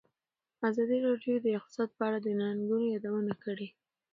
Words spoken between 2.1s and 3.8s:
د ننګونو یادونه کړې.